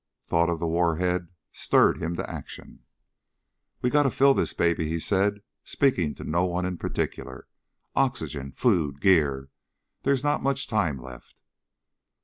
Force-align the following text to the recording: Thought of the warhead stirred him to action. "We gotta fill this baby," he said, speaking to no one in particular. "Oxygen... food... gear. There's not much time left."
Thought 0.25 0.49
of 0.49 0.59
the 0.59 0.65
warhead 0.65 1.27
stirred 1.51 2.01
him 2.01 2.15
to 2.15 2.27
action. 2.27 2.79
"We 3.83 3.91
gotta 3.91 4.09
fill 4.09 4.33
this 4.33 4.51
baby," 4.51 4.89
he 4.89 4.99
said, 4.99 5.41
speaking 5.63 6.15
to 6.15 6.23
no 6.23 6.43
one 6.47 6.65
in 6.65 6.79
particular. 6.79 7.47
"Oxygen... 7.95 8.51
food... 8.53 8.99
gear. 8.99 9.49
There's 10.01 10.23
not 10.23 10.41
much 10.41 10.65
time 10.65 10.99
left." 10.99 11.43